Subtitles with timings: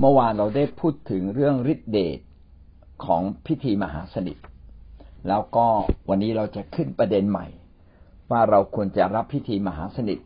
[0.00, 2.18] เมื่อวานเราได้พูดถึงเรื่องฤทธิเดช
[3.04, 4.38] ของพิธีมหาสนิท
[5.28, 5.66] แล้วก็
[6.08, 7.46] วันนี้เราจะขึ้นประเด็นใหม่
[8.30, 10.18] ว่าเราควรจะรับพิธีมหาสนิท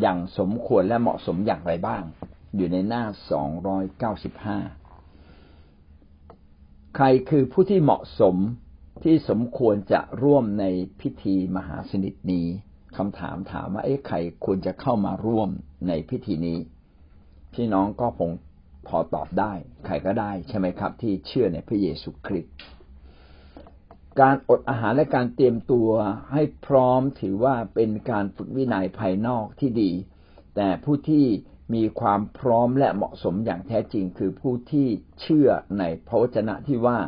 [0.00, 2.02] อย่างสมควรและเหมาะสมอย่างไรบ้าง
[2.56, 4.58] อยู่ในหน้าสองร้อยเก้าสิบห้า
[6.96, 8.36] ใครคือผู้ที่เหมาะสม
[9.04, 10.64] ที่สมควรจะร่วมใน
[11.00, 12.46] พิธีมหาสนิทนี้
[12.96, 15.50] คำถามถามว่าเอ๊ะใครควรจะเข้ามาร่วม
[15.88, 16.58] ในพิธีนี้
[17.54, 18.30] พี่น้องก็คง
[18.86, 19.52] พอตอบได้
[19.86, 22.54] ใครก็ได้ใช่ไหมครับ ที่เชื่อในพระเยซูคริสต์
[24.20, 25.90] การอดอาหารและการเตรียมตัว
[26.32, 29.90] ให้พร้อมถือว่าเป็นการฝึกวินัยภายนอกที่ดี
[30.56, 31.26] แต่ผู้ที่
[31.74, 34.88] มีความพร้อมและเหมาะสมอย่างแท้จริง คือผู้ที่
[35.20, 36.98] เชื่อในพระวจนะที่ว่า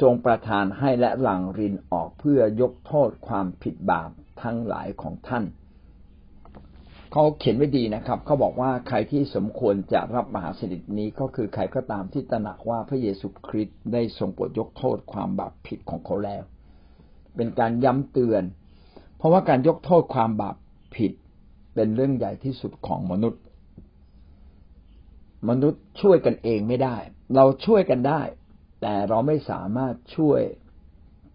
[0.00, 4.10] ทรงประทานให้และหลังรินออกเพื่อยกโทษความผิดบาป
[4.42, 5.44] ทั้งหลายของท่าน
[7.12, 16.42] เขาเขียนไว้ดีนะครับเขาบอกว่าใครที่สมควรจะรับมหาสนิทนี้ก็คือใครก็ตามที่ตระหนักว่าพระเยซูคริสต์ได้ทรงโปรดยกโทษความบาปผิดของเขาแล้ว
[17.36, 18.42] เป็นการย้ำเตือน
[19.16, 20.56] เพราะว่าการยกโทษความบาป
[20.96, 21.12] ผิด
[21.74, 23.42] เป็นเรื่องใหญ่ที่สุดของมนุษย์
[25.48, 26.96] มนุษย์ช่วยกันเองไม่ได้
[27.34, 28.22] เราช่วยกันได้
[28.80, 30.40] แต่เราไม่สามารถช่วย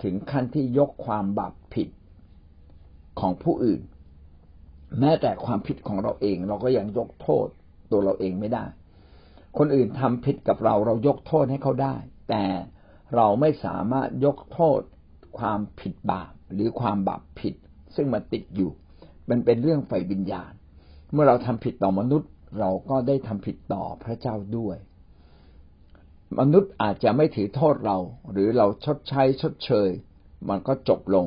[0.03, 1.89] ถึงขั้นที่ยกความบาปผิด
[3.19, 3.81] ของผู้อื่น
[4.99, 7.47] แม้แต่ความผิดของเราเอง เราก็ยังยกโทษ
[7.91, 8.65] ตัวเราเองไม่ได้
[9.57, 11.95] คนอื่นทำผิดกับเราเรายกโทษให้เขาได้
[12.29, 12.43] แต่
[13.15, 14.79] เราไม่สามารถยกโทษ
[15.37, 17.55] ความผิดบาปหรือความบาปผิด
[17.95, 18.71] ซึ่งมันติดอยู่
[19.29, 20.51] มันเป็นเรื่องไฟวิญญาณ
[21.11, 24.77] เมื่อเราทำผิดต่อมนุษย์ เราก็ได้ทำผิดต่อพระเจ้าด้วย
[26.39, 27.97] มนุษย์อาจจะไม่ถือโทษเรา
[28.31, 29.89] หรือเราชดใช้ชดเชย
[30.49, 31.25] มันก็จบลง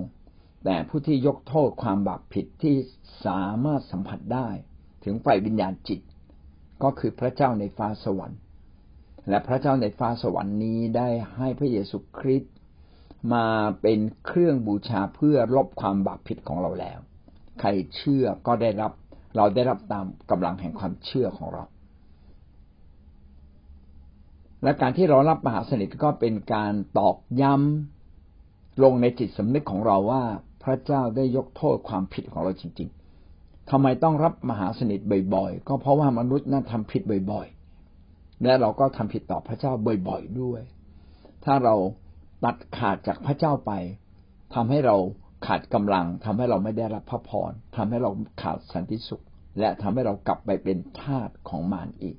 [0.68, 2.76] แต่ผู้ที่ยกโทษความบาปผิดที่
[3.26, 4.48] สามารถสัมผัสได้
[5.04, 6.00] ถึงไฟวิญญาณจิต
[6.82, 8.40] ก็คือพระเจ้าในฟ้าสวรรค์
[9.28, 12.54] และพระเจ้าในฟ้าสวรรค์นี้ได้ให้พระเยซูคริสต์
[13.32, 13.46] มา
[13.82, 16.98] เป็นเครื่องบูชาเพื่อลบความบาปผิดของเราแล้ว
[17.60, 18.92] ใครเชื่อก็ได้รับ
[19.36, 21.64] เราได้รับตามกำลังแห่งความเชื่อของเรา
[24.62, 30.22] และการที่เรารับมหาสนิทก็เป็นการตอกย้ำลงในจิตสำนึกของเราว่า
[30.66, 32.88] พระเจ้าได้ยกโทษความผิดของเราจริง
[33.28, 35.00] ๆทำไมต้องรับมหาสนิท
[35.34, 39.72] บ่อยๆ ก็เพราะว่ามนุษย์นั้นทำผิดบ่อยๆ และเราก็ทำผิดต่อพระเจ้า
[40.08, 40.62] บ่อยๆด้วย
[41.44, 41.74] ถ้าเรา
[42.44, 43.72] ตัดขาดจากพระเจ้าไป
[44.54, 44.96] ทำให้เรา
[45.46, 48.10] ขาดกำลังทำให้เราไม่ได้รับพระพรทำให้เรา
[48.42, 49.24] ขาดสันติสุข
[49.58, 52.16] และทำให้เรากลับไปเป็นทาสของมารอีก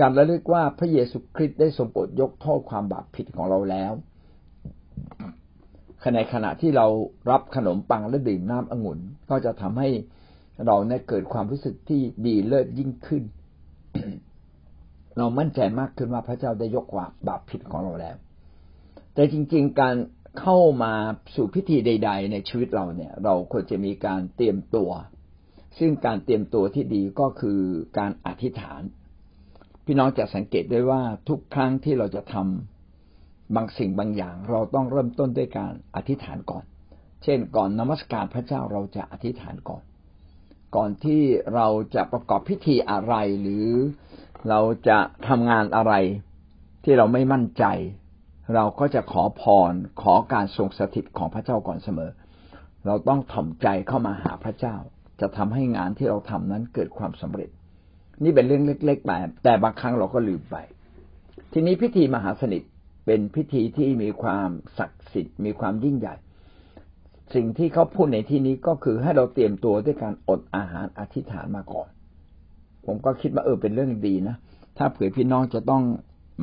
[0.00, 3.92] การระลึกว่าพระเยซูคริสต์ได้ทรงโปรดยกโทษความบาปผิดของเราแล้ว
[6.14, 6.86] ในขณะที่เรา
[7.30, 8.98] รับขนมปังและดื่มน้ำองุ่น
[9.30, 9.88] ก็จะทำให้
[10.66, 13.22] เราเนี่ยเกิดความรู้สึกที่ดีเลิศยิ่งขึ้น
[15.18, 18.16] เรามั่นใจมากขึ้นว่าพระเจ้าได้ยกว่าบาปผิดของเราแล้ว
[19.14, 19.96] แต่จริง ๆ การ
[20.40, 20.92] เข้ามา
[21.34, 24.90] สู่พิธีใด ๆ ในชีวิตเราเนี่ย เราควรจะมีการเตรียมตัว
[25.78, 27.60] ซึ่งการเตรียมตัวที่ดีก็คือ
[27.98, 28.82] การอธิษฐาน
[29.84, 32.71] พี่น้องจะสังเกตได้ว่าทุกครั้งที่เราจะทำ
[33.54, 36.64] บางสิ่งบางอย่างเราต้องเริ่มต้นด้วยการอธิษฐานก่อน
[37.22, 39.82] เช่น ก่อนนมัสการพระเจ้าเราจะอธิษฐานก่อน
[40.76, 41.22] ก่อนที่
[41.54, 43.68] เราจะประกอบพิธีอะไรหรือ
[44.48, 44.98] เราจะ
[45.28, 45.94] ทำงานอะไร
[46.84, 47.64] ที่เราไม่มั่นใจ
[48.54, 52.10] เราก็จะขอพรขอการทรงสถิตของพระเจ้าก่อนเสมอ
[52.86, 54.76] เราต้องถ่อมใจเข้ามาหาพระเจ้า
[55.20, 57.50] จะทำให้งานที่เราทำนั้นเกิดความสำเร็จ
[58.22, 60.56] นี่เป็นเรื่องเล็กๆแต่แต่บางครั้งเราก็ลืมไป
[61.52, 62.62] ทีนี้พิธีมหาสนิท
[63.06, 64.48] เป็นพิธีที่มีความ
[64.78, 66.14] ศักดิ์สิทธิ์มีความยิ่งใหญ่
[67.34, 71.88] สิ่งที่เขาพูดในที่นี้ก็คือให้เราเตรียมตัวด้วยการอดอาหารอธิษฐานมาก่อน
[72.86, 74.36] ผมก็คิดว่าเออเป็นเรื่องดีนะ
[74.78, 75.82] ถ้าเผื่อพี่น้องจะต้อง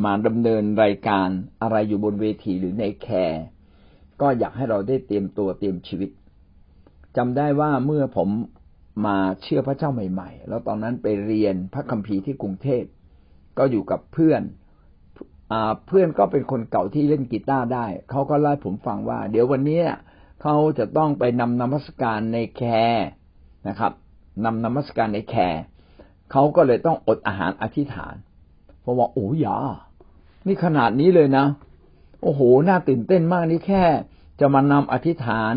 [0.06, 1.28] มาดำเนินรายการ
[1.62, 3.44] อะไรอยู่บนเวทีหรือใน care
[4.22, 6.09] ก็อยากให้เราได้เตรียมตัวเตรียมชีวิต
[7.18, 8.30] จำได้ว่าเมื่อผม
[9.06, 12.84] มาเชื่อพระเจ้าใหม่ ๆ แล้วตอนนั้นไปเรียนพระคัมภีร์ที่กรุงเทพ
[13.58, 14.41] ก็อยู่กับเพื่อน
[15.87, 19.81] เพื่อนก็เป็นคนเก่าที่เล่นกีตาร์ได้ เขาก็เล่าผมฟังว่า เดี๋ยววันนี้
[20.41, 23.05] เขาจะต้องไปนำนมัสการใน care
[23.67, 23.91] นะครับ
[24.46, 25.61] นำนมัสการใน care
[26.31, 28.16] เขาก็เลยต้องอดอาหารอธิษฐาน
[28.81, 29.57] เพราะว่าโอ้ยา
[30.47, 31.46] นี่ขนาดนี้เลยนะ
[32.23, 33.84] โอ้โหน่าตื่นเต้นมากนี่แค่
[34.40, 35.53] จะมานำอธิษฐาน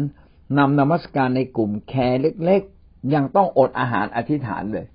[0.59, 4.87] นำนมัสการในกลุ่มแคร์เล็กๆ ยังต้องอดอาหารอธิษฐานเลย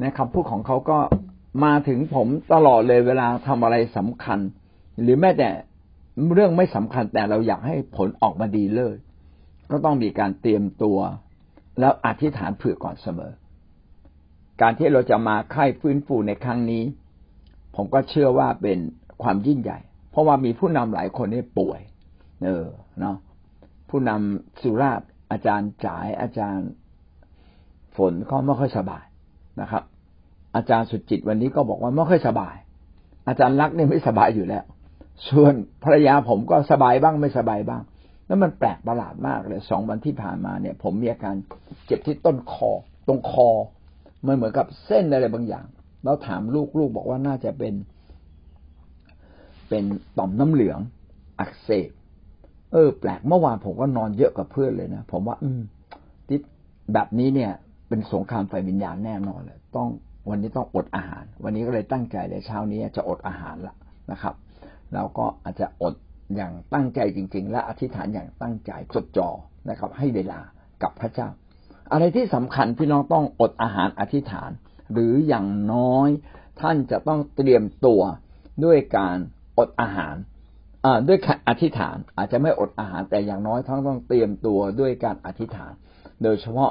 [0.00, 0.98] นะคำพูดของเขาก็
[1.64, 4.38] มาถึงผมตลอดเลยเวลาทำอะไรสำคัญ
[5.02, 5.50] หรือแม้แต่
[6.34, 8.94] เรื่องไม่สำคัญแต่เราอยากให้ผลออกมาดีเลย
[9.70, 10.98] ก็ต้องมีการเตรียมตัว
[11.80, 13.32] แล้วอธิษฐานเผื่อก่อนเสมอ
[14.60, 16.84] การที่เราจะมาค่ายฟื้นฟูในครั้งนี้
[17.76, 18.78] ผมก็เชื่อว่าเป็น
[19.22, 19.78] ความยิ่งใหญ่
[20.10, 21.80] เพราะว่ามีผู้นำหลายคนนี่ป่วย
[22.44, 22.66] เออ
[23.00, 23.16] เนาะ
[23.90, 26.68] ผู้นำสุราษฎร์อาจารย์จ่ายอาจารย์
[27.96, 29.04] ฝนก็ไม่ค่อยสบาย
[29.60, 29.82] นะครับ
[30.56, 32.54] อาจารย์สุจิตวันนี้ก็บอกว่าไม่ค่อยสบาย
[33.28, 34.64] อาจารย์รักเนี่ยไม่สบายอยู่แล้ว
[35.28, 35.54] ส่วน
[35.84, 37.82] ภรรยาผมก็สบายบ้างไม่สบายบ้าง
[38.26, 41.34] แล้วมันแปลกประหลาดมากเลยสองวันที่ผ่านมาเนี่ย ผมมีอาการ
[41.86, 42.70] เจ็บที่ต้นคอ
[43.08, 43.48] ตรงคอ
[44.26, 45.66] มันเหมือนกับเส้นอะไรบางอย่าง
[46.04, 47.74] แล้วถามลูกลูกบอกว่าน่าจะเป็น
[49.68, 49.84] เป็น
[50.18, 50.78] ต่อมน้ำเหลือง
[51.40, 51.90] อักเสบ
[52.72, 55.60] เออ แปลกเมื่อวานผมก็นอนเยอะกับเพื่อนเลยนะผมว่า อืม
[56.28, 56.40] ทิศ
[56.92, 57.52] แบบนี้เนี่ย
[57.88, 59.88] เป็นสงครามไฟวิญญาณแน่นอนเลยต้อง
[60.30, 63.74] วันนี้ต้องอดอาหาร วันนี้ก็เลยตั้งใจเลยเช้านี้จะอดอาหารละ
[64.12, 64.34] นะครับ
[64.94, 65.94] เราก็อาจจะอด
[66.36, 69.28] อย่างตั้งใจจริง ๆ และอธิษฐานอย่างตั้งใจจดจ่อ
[69.70, 70.40] นะครับ ให้เวลา
[70.82, 71.28] กับพระเจ้า
[71.92, 74.50] อะไรที่สำคัญพี่น้องต้องอดอาหารอธิษฐาน
[74.92, 76.08] หรืออย่างน้อย
[76.60, 78.02] ท่านจะต้องเตรียมตัว
[78.64, 79.16] ด้วยการ
[79.58, 80.14] อดอาหาร
[81.08, 81.18] ด้วย
[81.48, 85.72] อธิษฐานอาจจะไม่อดอาหารแต่อย่างน้อยท่านต้องเตรียมตัวด้วยการอธิษฐาน
[86.22, 86.70] โดยเฉพาะ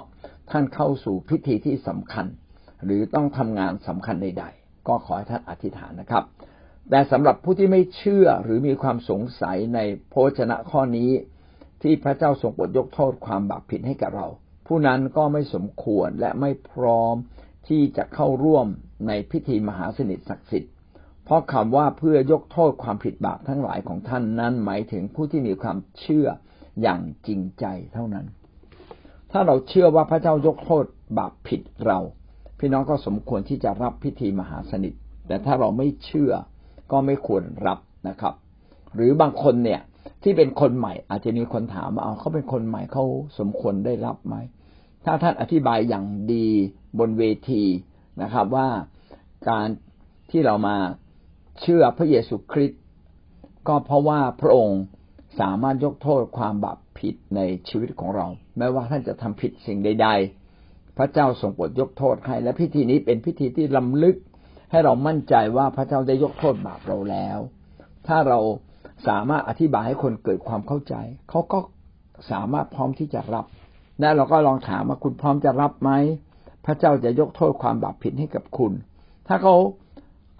[0.51, 2.25] ท่านเข้าสู่พิธีที่สำคัญ
[2.85, 6.23] หรือต้องทำงานสำคัญใดๆ ก็ขอให้ท่านอธิษฐานนะครับ
[6.89, 9.79] แต่สำหรับผู้ที่ไม่เชื่อหรือมีความสงสัยใน
[10.09, 11.11] โพชนะข้อนี้
[11.81, 14.27] ที่พระเจ้าทรงโปรดยกโทษความบาปผิดให้กับเรา
[14.67, 17.15] ผู้นั้นก็ไม่สมควรและไม่พร้อม
[17.67, 18.67] ที่จะเข้าร่วม
[19.07, 20.73] ในพิธีมหาสนิทศักดิ์สิทธิ์
[21.25, 26.27] เพราะคำว่าเพื่อยกโทษความผิดบาปทั้งหลายของท่านนั้นหมายถึงผู้ที่มีความเชื่อ
[26.81, 28.25] อย่างจริงใจเท่านั้น
[29.31, 30.85] ถ้าเราเชื่อว่าพระเจ้ายกโทษ
[31.17, 31.99] บาปผิดเรา
[32.59, 34.93] พี่น้องก็สมควรที่จะรับพิธีมหาสนิท
[35.27, 36.33] แต่ถ้าเราไม่เชื่อ
[36.91, 38.33] ก็ไม่ควรรับนะครับ
[38.95, 39.81] หรือบางคนเนี่ย
[40.23, 43.03] ที่เป็นคนใหม่ อาจจะมีคนถามว่าเขาเป็นคนใหม่เขา
[43.39, 44.35] สมควรได้รับไหม
[45.05, 46.47] ถ้าท่านอธิบายอย่างดี
[46.99, 47.63] บนเวที
[48.21, 48.67] นะครับ ว่า
[49.49, 49.67] การ
[50.31, 50.77] ที่เรามา
[51.61, 52.81] เชื่อพระเยซูคริสต์
[53.67, 54.81] ก็เพราะว่าพระองค์
[55.39, 58.27] สามารถยกโทษความบาปผิดในชีวิตของเรา
[58.57, 60.38] แม้ว่าท่านจะทำผิดสิ่งใด ๆ
[60.99, 64.15] พระเจ้าทรงโปรดยกโทษให้ และพิธีนี้เป็นพิธีที่ล้ำลึก
[64.71, 67.37] ให้เรามั่นใจว่าพระเจ้าได้ยกโทษบาปเราแล้ว
[68.07, 68.39] ถ้าเรา
[69.07, 70.95] สามารถอธิบายให้คนเกิดความเข้าใจ
[71.29, 71.59] เขาก็
[72.31, 73.45] สามารถพร้อมที่จะรับ
[73.99, 75.91] และเราก็ลองถามว่าคุณพร้อมจะรับไหม
[76.65, 78.73] พระเจ้าจะยกโทษความบาปผิดให้กับคุณ
[79.27, 79.55] ถ้าเขา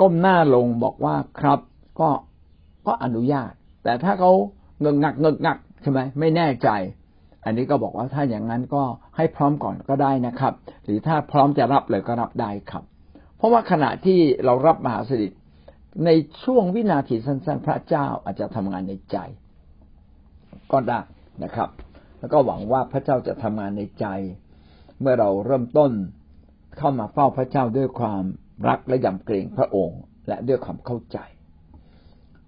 [0.02, 1.60] ก้มหน้าลงบอกว่าครับ
[2.00, 2.10] ก็
[2.88, 3.52] ก็อนุญาต
[3.84, 4.32] แต่ถ้าเขา
[4.82, 6.70] เงงงักเงงงักใช่ไหมไม่แน่ใจ
[7.46, 8.84] อันนี้ก็บอกว่าถ้าอย่างนั้นก็
[9.18, 10.54] ให้พร้อมก่อนก็ได้นะครับ
[10.84, 12.84] หรือถ้าพร้อมจะรับเลยก็รับได้ครับ
[13.38, 15.32] เพราะว่าขณะที่เรารับมหาสนิท
[16.06, 16.10] ใน
[16.44, 19.18] ช่วงวินาทีสั้นๆ พระเจ้าอาจจะทำงานในใจ
[20.72, 21.00] ก็ได้
[21.44, 21.70] นะครับ
[22.20, 24.06] แล้วก็หวังว่าพระเจ้าจะทำงานในใจ
[25.00, 25.92] เมื่อเราเริ่มต้น
[26.78, 28.24] เข้ามาเฝ้าพระเจ้าด้วยความ
[28.68, 31.18] รักและยำเกรงพระองค์ และด้วยความเข้าใจ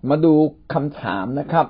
[0.09, 0.33] มาดู
[0.73, 1.67] คำถามนะครับ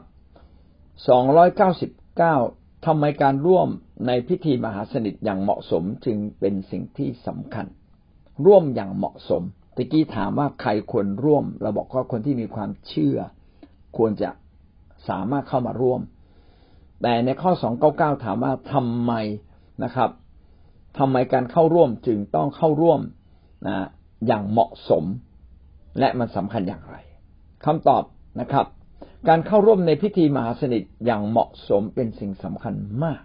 [1.51, 3.67] 299 ทำไมการร่วม
[4.07, 7.65] ในพิธีมหาสนิทอย่างเหมาะสมจึงเป็นสิ่งที่สำคัญ
[8.45, 9.43] ร่วมอย่างเหมาะสม
[9.75, 13.17] ตะกี้ถามว่าใครควรร่วม เราบอกว่าคนที่มีความเชื่อ
[13.97, 14.29] ควรจะ
[15.09, 16.01] สามารถเข้ามาร่วม
[17.01, 19.13] แต่ในข้อสองเก้าเก้าถามว่าทำไม
[19.83, 20.09] นะครับ
[20.97, 22.99] ทำไมการเข้าร่วมจึงต้องเข้าร่วม
[23.67, 23.87] นะ
[24.27, 25.03] อย่างเหมาะสม
[25.99, 26.95] และมันสำคัญอย่างไร
[27.65, 28.03] คำตอบ
[28.39, 28.65] นะครับ
[29.29, 33.21] การเข้าร่วมในพิธีมหาสนิทอย่างเหมาะสมเป็นสิ่งสำคัญมาก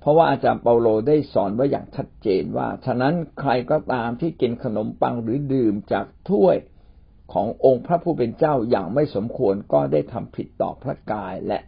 [0.00, 6.56] เพราะว่าอาจารย์เปาโลได้สอนไว้อย่างชัดเจนว่า ฉะนั้นใครก็ตามที่กินขนมปังหรือดื่มจากถ้วย
[7.32, 11.58] ขององค์พระผู้เป็นเจ้าอย่างไม่สมควรก็ได้ทำผิดต่อพระกายและ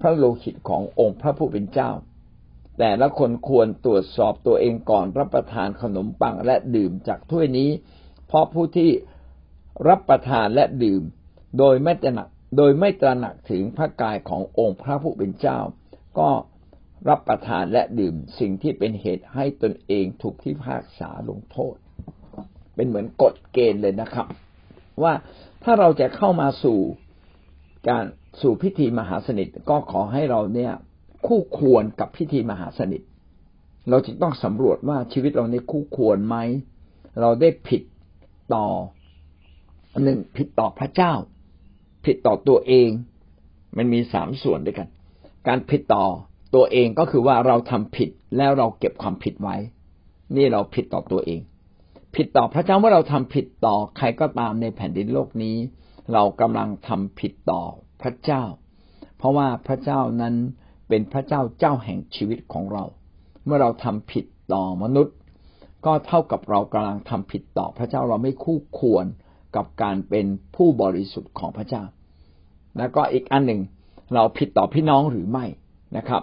[0.00, 1.90] พระโลหิตขององค์พระผู้เป็นเจ้า
[2.78, 7.70] แต่ละคนควรตรวจสอบตัวเองก่อนรับประทานขนมปังและดื่มจากถ้วยนี้
[8.26, 8.90] เพราะผู้ที่
[9.88, 11.02] รับประทานและดื่ม
[11.58, 15.58] โดยไม่ตระหนัก โดยไม่ตระหนักถึงพระกายขององค์พระผู้เป็นเจ้า
[16.18, 16.30] ก็
[17.08, 21.76] รับประทานและดื่มสิ่งที่เป็นเหตุให้ตนเองถูกที่พากษาลงโทษ
[22.74, 24.26] เป็นเหมือนกฎเกณฑ์เลยนะครับ
[25.02, 25.12] ว่า
[25.62, 26.78] ถ้าเราจะเข้ามาสู่
[27.88, 28.04] การ
[28.40, 30.72] สู่พิธีมหาสนิทก็ขอให้เราเนี่ย
[31.26, 33.02] คู่ควรกับพิธีมหาสนิท
[33.90, 36.36] เราจึงต้องสำรวจว่าชีวิตเราในคู่ควรไหม
[37.20, 37.82] เราได้ผิด
[38.54, 38.66] ต่อ
[40.02, 41.12] หนึ่งผิดต่อพระเจ้า
[42.04, 42.88] ผิดต่อตัวเอง
[43.76, 44.88] มันมีสามส่วนด้วยกัน
[45.48, 46.04] การผิดต่อ
[46.54, 49.56] ตัวเองก็คือว่าเราทำผิดแล้วเราเก็บความผิดไว้
[50.36, 51.40] นี่เราผิดต่อตัวเอง
[52.14, 55.56] ผิดต่อพระเจ้าเมื่อเราทำผิดต่อใครก็ตามในแผ่นดินโลกนี้
[56.12, 57.62] เรากำลังทำผิดต่อ
[58.02, 58.42] พระเจ้า
[59.18, 60.34] เพราะว่าพระเจ้านั้น
[60.88, 62.84] เป็นพระเจ้าเจ้าแห่งชีวิตของเรา
[63.44, 65.16] เมื่อเราทำผิดต่อมนุษย์
[65.86, 69.06] ก็เท่ากับเรากำลังทำผิดต่อพระเจ้าเราไม่คู่ควร
[69.56, 71.84] กับการเป็นผู้บริสุทธิ์ของพระเจ้า
[72.78, 73.60] แล้วก็อีกอันหนึ่ง
[74.14, 75.44] เราผิดต่อพี่น้องหรือไม่
[75.96, 76.22] นะครับ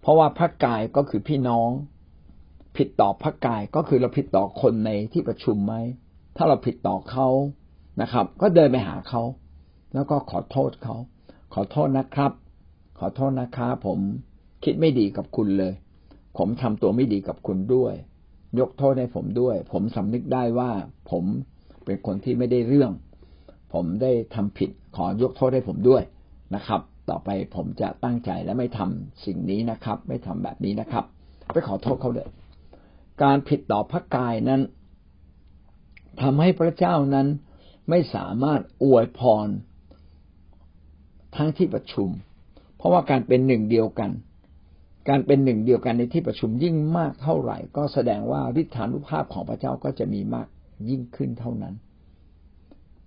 [0.00, 1.70] เพราะว่าพระกายก็คือพี่น้อง
[2.76, 5.74] ผิดต่อพระกายก็คือเราผิดต่อคนในที่ประชุมไหม
[6.36, 7.28] ถ้าเราผิดต่อเขา
[8.02, 9.22] นะครับ ก็เดินไปหาเขา
[9.94, 10.96] แล้วก็ขอโทษเขา
[11.54, 12.32] ขอโทษนะครับ
[12.98, 13.98] ขอโทษนะครับผม
[14.64, 15.74] คิดไม่ดีกับคุณเลย
[16.38, 17.94] ผมทำตัวไม่ดีกับคุณด้วย
[18.60, 20.70] ยกโทษให้ผมด้วย ผมสำนึกได้ว่า
[21.10, 21.24] ผม
[21.86, 22.92] เป็นคนที่ไม่ได้เรื่อง
[23.72, 26.02] ผมได้ทำผิดขอยกโทษให้ผมด้วย
[26.54, 31.04] นะครับ ต่อไปผมจะตั้งใจและไม่ทำสิ่งนี้นะครับ ไม่ทำแบบนี้นะครับ
[31.52, 32.28] ไปขอโทษเขาเลย
[33.22, 34.60] การผิดต่อพระกายนั้น
[36.22, 37.26] ทำให้พระเจ้านั้น
[37.90, 39.48] ไม่สามารถอวยพร
[41.36, 42.08] ทั้งที่ประชุม
[42.76, 44.10] เพราะว่าการเป็นหนึ่งเดียวกัน
[45.08, 50.46] การเป็นหนึ่งเดียวกันในที่ประชุมยิ่งมากเท่าไหร่ ก็แสดงว่าฤทธานุภาพของพระเจ้าก็จะมีมาก
[50.88, 51.74] ยิ่งขึ้นเท่านั้น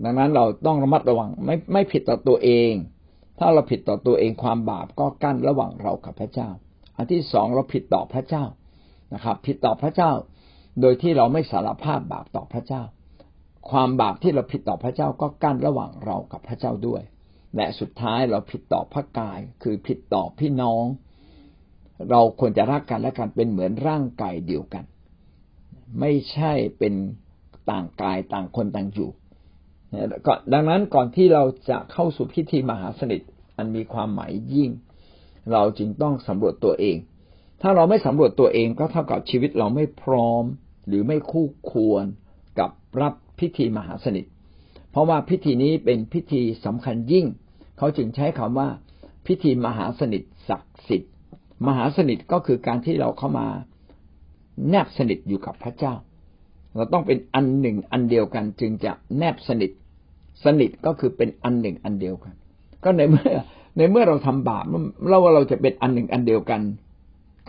[0.03, 2.71] ดังนั้นเราต้องระมัดระวังไม่ไม่ผิดต่อตัวเอง
[3.39, 6.49] ถ้าเราผิดต่อตัวเองความบาปก็กั้นระหว่างเรากับพระเจ้า
[6.97, 8.45] อันที่สองเราผิดต่อพระเจ้า
[9.13, 10.11] นะครับ ผิดต่อพระเจ้า
[10.81, 12.83] โดยที่เราไม่สารภาพบาปต่อพระเจ้า
[13.69, 17.01] ความบาปที่เราผิดต่อพระเจ้าก็กั้นระหว่างเรากับพระเจ้าด้วย
[17.55, 20.85] และสุดท้ายเราผิดต่อพระกาย คือผิดต่อพี่น้อง
[22.09, 24.83] เราควรจะรักกันและกันเป็นเหมือนร่างกายเดียวกัน
[25.99, 26.93] ไม่ใช่เป็น
[27.71, 29.09] ต่างกายต่างคนต่างอยู่
[30.53, 33.21] ดังนั้นก่อนที่เราจะเข้าสู่พิธีมหาสนิท
[33.57, 34.69] อันมีความหมายยิ่ง
[35.51, 36.97] เราจึงต้องสำรวจตัวเอง
[37.61, 40.43] ถ้าเราไม่สำรวจตัวเองก็เท่ากับชีวิตเราไม่พร้อม
[40.87, 42.05] หรือไม่คู่ควร
[42.59, 42.71] กับ
[43.01, 44.25] รับพิธีมหาสนิท
[44.91, 47.25] เพราะว่าพิธีนี้เป็นพิธีสำคัญยิ่ง
[47.77, 48.69] เขาจึงใช้คำว่า
[49.27, 51.11] พิธีมหาสนิทศักดิ์สิทธิ์
[51.67, 53.47] มหาสนิทก็คือการที่เราเข้ามา
[54.69, 55.93] แนบสนิทอยู่กับพระเจ้า
[56.75, 59.71] เราต้องเป็นอันหนึ่งอันเดียวกัน จึงจะแนบสนิท
[60.43, 62.33] สนิทก็คือเป็นอันหนึ่งอันเดียวกัน
[62.83, 63.29] ก็ในเมื่อ
[63.77, 64.65] ในเมื่อเราทำบาป
[65.09, 66.61] เราว่าเราจะเป็นอันหนึ่งอันเดียวกัน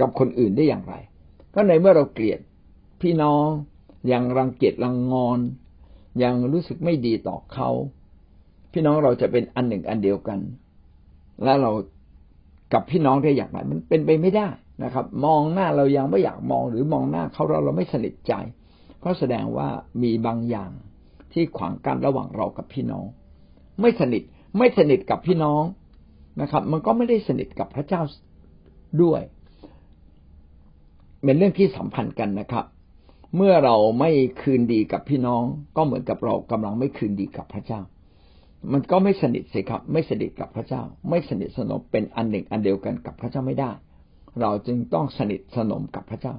[0.00, 0.95] กับคนอื่นได้อย่างไร
[1.55, 2.41] ก็ในเมื่อเราเกลียด
[3.03, 3.47] พี่น้อง
[4.12, 5.41] ยังรังเกียจรังงอน
[6.23, 7.71] ยังรู้สึกไม่ดีต่อเขา
[8.73, 10.39] พี่น้องเราจะเป็นอันหนึ่งอันเดียวกัน
[11.45, 11.71] และเรา
[12.73, 14.49] กับพี่น้องได้อย่างไร มันเป็นไปไม่ได้
[14.85, 18.33] นะครับ มองหน้าเรายังไม่อยากมองหรือมองหน้าเขาเราเราไม่สนิทใจ
[19.04, 19.69] ก็แสดงว่า
[20.02, 20.71] มีบางอย่าง
[21.33, 23.07] ที่ขวางกั้นระหว่างเรากับพี่น้อง
[23.80, 24.23] ไม่สนิท
[24.59, 25.62] ไม่สนิทกับพี่น้อง
[26.40, 28.02] นะครับ มันก็ไม่ได้สนิทกับพระเจ้า
[29.02, 29.21] ด้วย
[31.23, 32.64] เป็นเรื่องที่สัมพันธ์กันนะครับ
[33.37, 34.11] เมื่อเราไม่
[34.42, 35.42] คืนดีกับพี่น้อง
[35.76, 37.80] ก็เหมือนกับเรากำลังไม่คืนดีกับพระเจ้า
[38.73, 43.71] มันก็ไม่สนิทสิครับ ไม่สนิทกับพระเจ้า ไม่สนิทสนมเป็นอันหนึ่งอันเดียวกันกับพระเจ้าไม่ได้
[44.40, 46.35] เราจึงต้องสนิทสนมกับพระเจ้า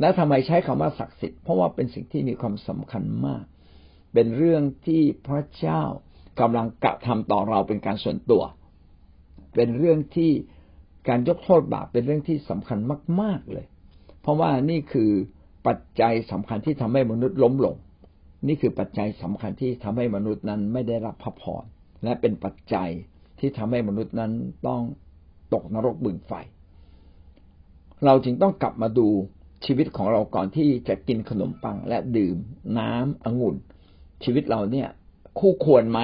[0.00, 3.44] แล้วทำไมใช้คำว่าศักดิ์สิทธิ์เพราะว่าเป็นสิ่งที่มีความสำคัญมาก
[4.14, 5.82] เป็นเรื่องที่พระเจ้า
[6.40, 8.42] กำลังกระทำต่อเราเป็นการส่วนตัว
[9.54, 10.30] เป็นเรื่องที่
[11.08, 12.78] การยกโทษบาปเป็นเรื่องที่สำคัญ
[13.20, 13.66] มาก ๆเลย
[14.22, 15.10] เพราะว่านี่คือ
[15.66, 17.76] ปัจจัยสำคัญที่ทำให้มนุษย์ล้มลง
[18.46, 21.64] นี่คือปัจจัยสำคัญที่ทำให้มนุษย์นั้นไม่ได้รับพระพร
[22.04, 22.90] และเป็นปัจจัย
[23.38, 24.32] ที่ทำให้มนุษย์นั้น
[24.66, 24.82] ต้อง
[25.54, 26.32] ตกนรกบึงไฟ
[28.04, 29.08] เราจึงต้องกลับมาดู
[29.64, 32.36] ชีวิตของเราก่อนที่จะกินขนมปังและดื่ม
[32.78, 33.56] น้ำองุ่น
[34.24, 34.88] ชีวิตเราเนี่ย
[35.38, 36.00] คู่ควรไหม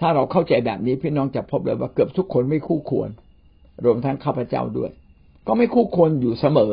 [0.00, 3.10] ถ้าเราเข้าใจแบบนี้พี่น้องจะพบเลยว่าเกือบทุกคนไม่คู่ควร
[3.84, 4.90] รวมทั้งข้าพเจ้าด้วย
[5.46, 6.72] ก็ไม่คู่ควรอยู่เสมอ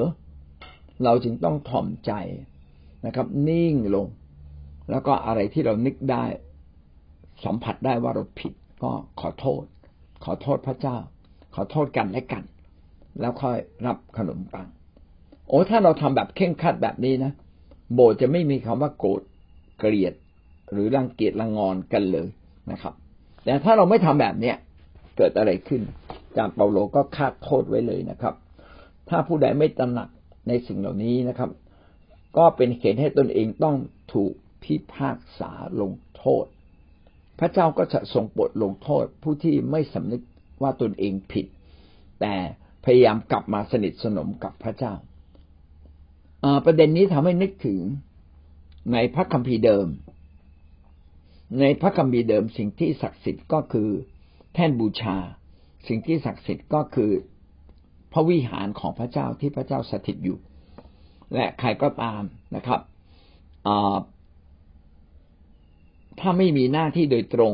[1.03, 2.11] เราจึงต้องถ่อมใจ
[3.05, 4.07] นะครับ นิ่งลง
[4.89, 6.25] แล้วก็อะไรที่เรานึกได้
[7.45, 8.53] สัมผัสได้ว่าเราผิด
[8.83, 9.63] ก็ขอโทษ
[10.23, 10.97] ขอโทษพระเจ้า
[11.55, 12.43] ขอโทษกันและกัน
[13.19, 14.67] แล้วค่อยรับขนมปัง
[15.47, 17.31] โอ้ถ้าเราทำแบบเข่งคัดแบบนี้นะ
[17.93, 19.21] โบสจะไม่มีคำว่าโกรธ
[19.79, 20.13] เกลียด
[20.71, 22.27] หรือรังเกียจรังงอนกันเลย
[22.71, 22.93] นะครับ
[23.45, 24.55] แต่ถ้าเราไม่ทำแบบเนี้ย
[25.17, 25.81] เกิดอะไรขึ้น
[26.37, 28.35] จารเปาโลก็คาดโทษไว้เลยนะครับ
[29.09, 30.09] ถ้าผู้ใดไม่ตระหนัก
[30.47, 31.49] ในสิ่งเหล่านี้นะครับ
[32.37, 33.75] ก็เป็นเหตุให้ตนเองต้อง
[34.13, 35.51] ถูกพิพากษา
[35.81, 36.45] ลงโทษ
[37.39, 40.21] พระเจ้าก็จะทรงบทลงโทษ ผู้ที่ไม่สำนึก
[40.61, 41.45] ว่าตนเองผิด
[42.21, 42.35] แต่
[42.85, 44.93] พยายามกลับมาสนิทสนมกับพระเจ้า
[46.65, 47.79] ประเด็นนี้ทำให้นึกถึง
[48.93, 49.87] ในพระคัมภีร์เดิม
[51.59, 53.89] ในพระคัมภีร์เดิมสิ่งที่ศักดิ์สิทธิ์ก็คือ
[54.53, 55.17] แท่นบูชา
[55.87, 57.11] สิ่งที่ศักดิ์สิทธิ์ก็คือ
[58.13, 60.37] พระวิหารของพระเจ้าที่พระเจ้าสถิตอยู่
[61.33, 62.21] และใครก็ตาม
[62.55, 62.81] นะครับ
[66.19, 67.53] ถ้าไม่มีหน้าที่โดยตรง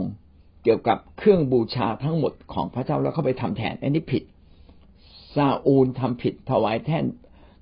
[0.63, 4.23] เกี่ยวกับเครื่องบูชาทั้งหมดของพระเจ้าแล้วเข้าไปทำแทนอันนี้ผิด
[5.35, 7.03] ซาอูลทำผิดถวายแท่น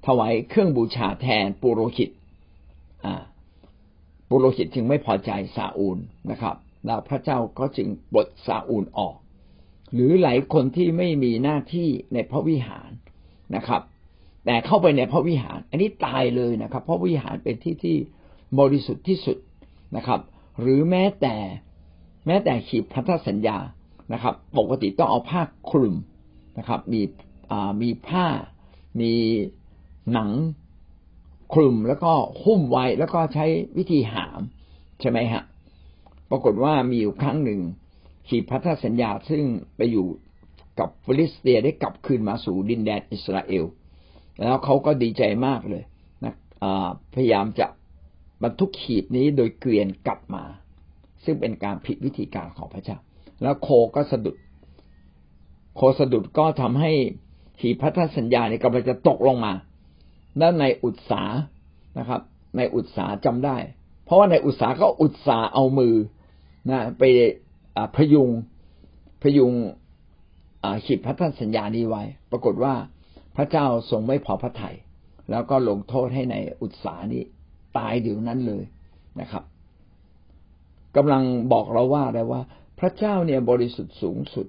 [0.06, 2.10] ถวายเครื่องบูชาแทนปุโรหิต
[4.30, 5.98] ปุโรหิตจึงไม่พอใจซาอูล
[6.32, 6.56] นะครับ
[6.86, 9.16] แล้วพระเจ้าก็จึงปลดซาอูลออก
[9.94, 12.92] หรือหลายคนที่ไม่มีหน้าที่ในพระวิหาร
[13.56, 13.82] นะครับ
[14.46, 17.98] แต่เข้าไปในพระวิหาร อันนี้ตายเลยนะครับ เพราะวิหารเป็นที่ที่
[18.60, 19.38] บริสุทธิ์ที่สุด
[19.96, 20.20] นะครับ
[20.60, 21.36] หรือแม้แต่
[22.26, 23.58] แม้แต่ขีดพันธสัญญา
[24.14, 25.96] นะครับ ปกติต้องเอาผ้าคลุม
[26.58, 27.02] นะครับ มี
[27.82, 28.28] มีผ้า
[29.02, 29.14] มี
[30.14, 30.30] หนัง
[31.54, 32.12] คลุมแล้วก็
[32.44, 33.46] หุ้มไว้แล้วก็ใช้
[33.78, 34.42] วิธีหาม
[35.00, 35.44] ใช่ไหมฮะ
[36.30, 37.60] ปรากฏว่ามีอยู่ครั้งหนึ่ง
[38.28, 39.44] หีบพันธสัญญาซึ่ง
[39.76, 40.06] ไปอยู่
[40.80, 43.66] กับฟิลิสเตียได้กลับคืนมาสู่ดินแดนอิสราเอล
[44.40, 45.84] แล้วเขาก็ดีใจมากเลย
[46.24, 46.34] นะ
[47.14, 47.68] พยายามจะ
[48.44, 50.44] บรรทุกหีบนี้โดยเกวียนกลับมา
[51.24, 52.98] ซึ่งเป็นการผิดวิธีการของพระเจ้า
[53.42, 54.36] แล้วโคก็สะดุด
[55.76, 56.92] โคสะดุดก็ทำให้
[57.60, 59.54] ขีพันธสัญญาเนี่ยกำลังจะตกลงมา
[60.38, 61.24] แล้วในอุตสา
[62.00, 62.22] นะครับ
[62.58, 63.58] ในอุตสาจำได้
[64.06, 65.96] เพราะว่าในอุตสาก็อุตสาเอามือ
[66.70, 67.04] นะไป
[67.96, 68.30] พยุง
[69.24, 69.54] พยุง
[70.86, 72.74] ขีดพันสัญญานี้ไว้ ปรากฏว่า
[73.36, 74.76] พระเจ้าทรงไม่พอพระทยัย
[75.30, 77.24] แล้วก็ลงโทษให้ในอุตสานี้
[77.78, 78.64] ตายเดี๋ยวนั้นเลย
[79.20, 79.44] นะครับ
[80.96, 81.24] กำลัง
[81.54, 82.42] บอกเราว่าได้ว่า
[82.80, 84.48] พระเจ้าเนี่ยบริสุทธิ์สูงสุด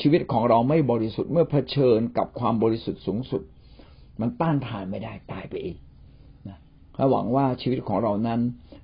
[0.00, 3.42] ชีวิตของเราไม่บริสุทธิ์เมื่อเผชิญกับความบริสุทธิ์สูงสุด
[4.20, 5.76] มันต้านทานไม่ได้ตายไปเอง
[6.48, 6.58] นะ
[7.10, 8.40] หวังว่าชีวิตของเรานั้น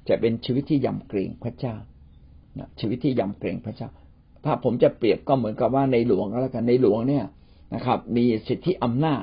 [0.08, 1.74] จะเป็นชีวิตที่ยำเกรงพระเจ้า
[2.58, 3.88] นะชีวิตที่ยำเกรงพระเจ้า
[4.44, 7.24] ถ้าผมจะเปรียบก็เหมือนกับว่าในหลวงก็แล้วกันในหลวงเนี่ย
[7.74, 9.22] นะครับ มีสิทธิอำนาจ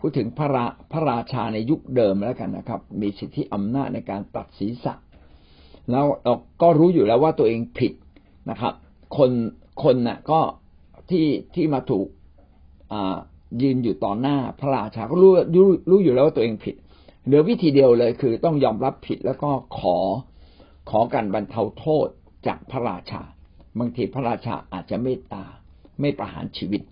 [0.00, 4.94] พูดถึงพระราพระราชาในยุคเดิมแล้วกันนะครับ มีสิทธิอำนาจในการตัดศีรษะ
[5.90, 7.92] แล้วเราก็รู้อยู่แล้วว่าตัวเองผิด
[8.50, 8.74] นะครับ
[9.16, 9.30] คน
[9.82, 10.40] คนน่ะก็
[11.10, 12.06] ที่ที่มาถูก
[13.62, 16.74] ยืนอยู่ต่อหน้าพระราชาก็รู้รู้รู้อยู่แล้วว่าตัวเองผิด
[17.24, 19.96] เหลือวิธีเดียวเลยคือต้องยอมรับผิดแล้วก็ขอ
[20.90, 22.08] ขอการบรรเทาโทษ
[22.46, 23.22] จากพระราชา
[23.78, 25.44] บางทีพระราชาอาจจะเมตตา
[26.00, 26.82] ไม่ประหารชีวิต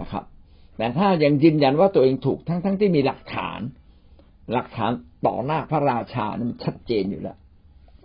[0.00, 0.24] นะครับ
[0.76, 3.60] แต่ถ้ายังยืนยันว่าตัวเองถูกทั้งๆทที่มีหลักฐาน
[4.52, 4.90] หลักฐาน
[5.26, 7.36] ต่อหน้าพระราชานี่มันชัดเจนอยู่แล้ว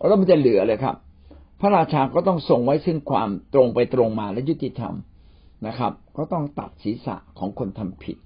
[0.07, 0.95] แล้วมันจะเหลือเลยครับ
[1.61, 4.93] พระราชาก็ต้องทรงไว้ซึ่งความตรงไปตรงมาและยุติธรรม
[5.67, 8.17] นะครับ ก็ต้องตัดศีรษะของคนทำผิด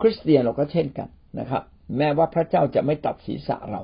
[0.00, 1.08] คริสเตียนเราก็เช่นกัน
[1.38, 1.62] นะครับ
[1.96, 3.80] แม้ว่าพระเจ้าจะไม่ตัดศีรษะเรา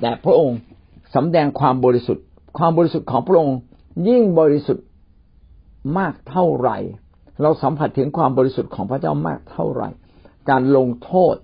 [0.00, 0.58] แต่พระองค์
[1.14, 2.24] สำแดงความบริสุทธิ์
[2.58, 3.56] ความบริสุทธิ์ของพระองค์
[4.08, 4.86] ยิ่งบริสุทธิ์
[5.98, 6.78] มากเท่าไหร่
[7.42, 9.88] เราสัมผัสถึงความบริสุทธิ์ของพระเจ้ามากเท่าไหร่
[10.50, 11.36] การลงโทษ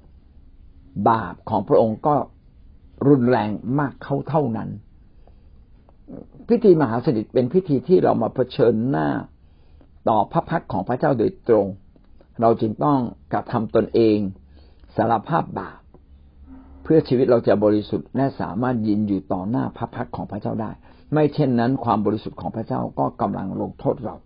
[1.08, 2.16] บาปของพระองค์ก็
[3.08, 4.68] รุนแรงมากเข้าเท่านั้น
[6.48, 9.08] พิธีมหาสนิทเป็นพิธีที่เรามาเผชิญหน้า
[10.08, 11.66] ต่อพระพักของพระเจ้าโดยตรง
[12.40, 12.98] เราจึงต้อง
[13.32, 14.18] กระทำตนเอง
[14.96, 15.80] สารภาพบาป
[16.82, 20.70] เพื่อชีวิตเราจะบริสุทธิ์และสามารถยินอยู่ต่อหน้าพระพักของพระเจ้าได้
[21.12, 24.16] ไม่เช่นนั้นความบริสุทธิ์ของพระเจ้าก็กำลังลงโทษเรา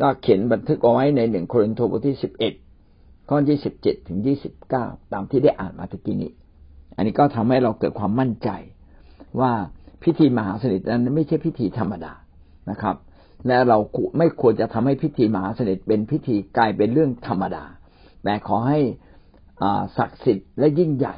[0.00, 2.52] ก็เขียนบันทึกเอาไว้ในหนึ่งโครินธ์บทที่สิบเอ็ด
[3.28, 6.32] ข้อยี่สิบเจ็ดถึงยี่สิบเก้าตามที่ได้อ่านมาตะกี้นี้
[6.96, 8.50] อันนี้ก็ทำให้เราเกิดความมั่นใจ
[9.40, 9.52] ว่า
[10.04, 12.12] พิธีมหาสนิทนั้นไม่ใช่พิธีธรรมดา
[12.70, 12.96] นะครับ
[13.46, 13.78] และเรา
[14.18, 17.64] ไม่ควรจะทำให้พิธีมหาสนิทเป็นพิธีกลายเป็นเรื่องธรรมดา
[18.24, 18.80] แต่ขอให้
[19.96, 21.16] ศักดิ์สิทธิ์และยิ่งใหญ่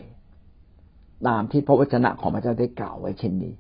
[1.29, 3.55] ตามที่พระวจนะของพระเจ้าได้กล่าวไว้เช่นนี้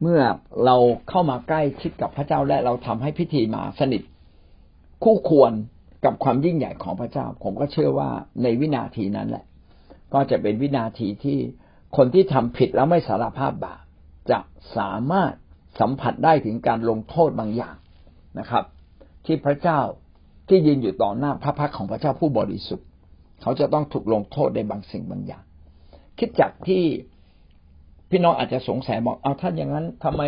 [0.00, 0.20] เมื่อ
[0.64, 0.76] เรา
[1.08, 4.02] เข้ามาใกล้ชิดกับพระเจ้าและเราทำให้พิธีมหาสนิท
[5.04, 5.52] คู่ควร
[6.04, 8.08] กับความยิ่งใหญ่ของพระเจ้า ผมก็เชื่อว่า
[8.42, 9.44] ในวินาทีนั้นแหละ
[10.14, 11.38] ก็จะเป็นวินาทีที่
[11.96, 13.80] คนที่ทำผิดแล้วไม่สารภาพบาป
[14.30, 14.38] จะ
[14.76, 15.32] สามารถ
[15.80, 17.76] สัมผัสได้ถึงการลงโทษบางอย่าง
[18.38, 18.64] นะครับ
[19.26, 19.80] ที่พระเจ้า
[20.48, 22.86] ที่ยืนอยู่ต่อหน้าพระพักของพระเจ้าผู้บริสุทธิ์
[23.42, 25.44] เขาจะต้องถูกลงโทษในบางสิ่งบางอย่าง
[26.18, 26.82] คิดจากที่
[28.10, 30.22] พี่น้องอาจจะสงสัยบอกเอาท่านอย่างนั้นทำไม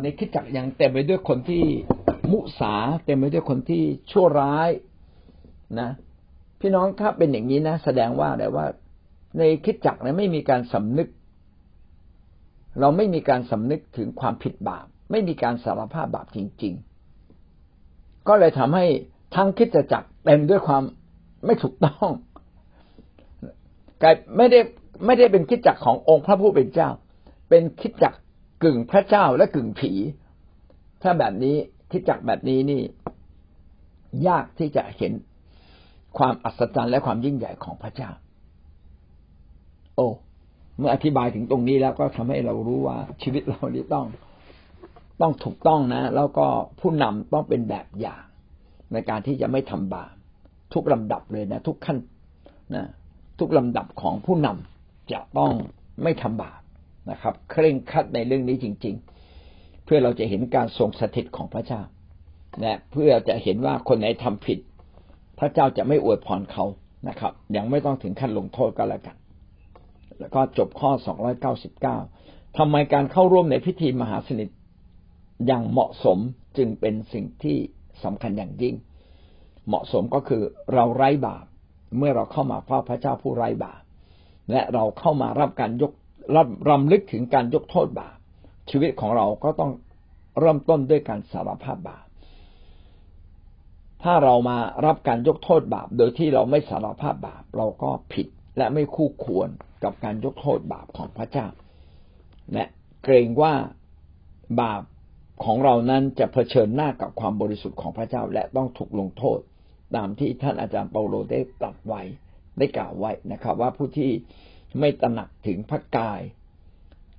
[0.00, 1.64] ในคิดจักยังเต็มไปด้วยคนที่
[2.30, 2.74] มุสา
[3.04, 4.70] เต็มไปด้วยคนที่ชั่วร้าย
[5.80, 5.90] นะ
[6.60, 8.66] พี่น้องถ้าเป็นอย่างนี้นะ แสดงว่าแต่ว่า
[9.38, 11.08] ในคิดจักเนี่ยไม่มีการสำนึก
[12.80, 16.74] เราไม่มีการสำนึกถึงความผิดบาป ไม่มีการสารภาพบาปจริง
[17.50, 18.86] ๆ ก็เลยทำให้
[19.34, 20.82] ทั้งคิดจักเต็มด้วยความ
[21.46, 22.10] ไม่ถูกต้อง
[24.02, 24.60] กลายไม่ได้
[25.06, 26.88] ไม่ได้เป็นคิดจักขององค์พระผู้เป็นเจ้า
[27.48, 28.14] เป็นคิดจัก
[28.62, 29.92] กึ่งพระเจ้าและกึ่งผี
[31.02, 31.56] ถ้าแบบนี้
[31.90, 32.82] คิดจักแบบนี้นี่
[34.28, 35.12] ยากที่จะเห็น
[36.18, 38.10] ความอัศจรรย์และความยิ่งใหญ่ของพระเจ้า
[40.78, 44.06] เมื่ออธิบายถึงตรงนี้แล้วก็ทำให้เรารู้ว่าชีวิตเรานี้ต้อง
[45.20, 46.46] ต้องถูกต้องนะ แล้วก็
[46.80, 48.22] ผู้นำต้องเป็นแบบอย่าง
[48.92, 50.12] ในการที่จะไม่ทำบาป
[50.72, 51.98] ทุกลำดับเลยนะ ทุกขั้น
[52.74, 52.84] นะ
[53.38, 55.52] ทุกลำดับของผู้นำจะต้อง
[56.02, 56.60] ไม่ทำบาป
[57.10, 58.94] นะครับ เคร่งครัดในเรื่องนี้จริง
[59.40, 61.80] ๆ เพื่อเราจะเห็นการทรงสถิตของพระเจ้า
[62.60, 64.58] และเพื่อจะเห็นว่าคนไหนทำผิด
[65.38, 66.64] พระเจ้าจะไม่อวยพรเขา
[67.08, 69.16] นะครับ ยังไม่ต้องถึงขั้นลงโทษก็แล้วกัน
[70.22, 70.90] แล้วก็จบข้อ
[71.74, 74.48] 299ทำไมการเข้าร่วมในพิธีมหาสนิท
[75.46, 76.18] อย่างเหมาะสม
[76.56, 77.56] จึงเป็นสิ่งที่
[78.04, 78.74] สำคัญอย่างยิ่ง
[79.66, 80.42] เหมาะสมก็คือ
[80.74, 81.44] เราไร้บาป
[81.98, 83.82] เมื่อเราเข้ามาเฝ้าพระเจ้าผู้ไร้บาป
[84.52, 85.92] และเราเข้ามารับการยก
[86.36, 88.16] รับรำลึกถึงการยกโทษบาป
[88.70, 89.72] ชีวิตของเราก็ต้อง
[90.40, 92.06] เริ่มต้นด้วยการสารภาพบาป
[94.02, 98.26] ถ้าเรามารับการยกโทษบาป โดยที่เราไม่สารภาพบาป เราก็ผิด
[98.58, 99.48] และไม่คู่ควร
[99.84, 101.46] กับการยกโทษบาปของพระเจ้า
[102.52, 102.64] และ
[103.04, 103.54] เกรงว่า
[104.60, 104.82] บาป
[105.44, 109.38] ของเรานั้นจะเผชิญหน้ากับความบริสุทธิ์ของพระเจ้า และต้องถูกลงโทษ
[109.96, 112.02] ตามที่ท่านอาจารย์เปาโลได้ตรัสไว้
[112.58, 114.10] ได้กล่าวไว้นะครับ ว่าผู้ที่
[114.78, 116.20] ไม่ตระหนักถึงพระกาย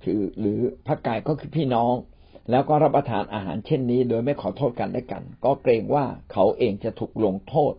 [0.04, 1.94] คือหรือพระกายก็คือพี่น้อง
[2.50, 7.74] แล้วก็รับประทานอาหารเช่นนี้ โดยไม่ขอโทษกันและกัน ก็เกรงว่าเขาเองจะถูกลงโทษ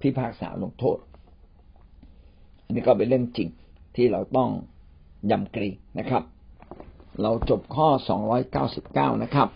[0.00, 0.98] พิพากษาลงโทษ
[2.64, 3.48] อันนี้ก็เป็นเรื่องจริง
[3.96, 4.50] ที่เราต้อง
[5.30, 6.22] ยำเกรงนะครับ
[7.22, 7.88] เราจบข้อ
[8.56, 9.48] 299 นะครับ